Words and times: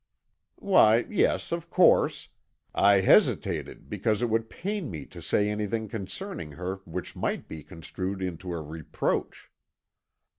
"Why, 0.55 1.05
yes, 1.11 1.51
of 1.51 1.69
course; 1.69 2.29
I 2.73 3.01
hesitated 3.01 3.87
because 3.87 4.23
it 4.23 4.31
would 4.31 4.49
pain 4.49 4.89
me 4.89 5.05
to 5.05 5.21
say 5.21 5.47
anything 5.47 5.87
concerning 5.87 6.53
her 6.53 6.77
which 6.85 7.15
might 7.15 7.47
be 7.47 7.61
construed 7.61 8.19
into 8.19 8.51
a 8.51 8.63
reproach." 8.63 9.51